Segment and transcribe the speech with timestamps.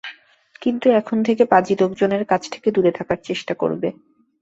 [0.61, 3.89] কিন্তু এখন থেকে পাজি লোকজনের কাছ থেকে দূরে থাকার চেষ্টা করবে।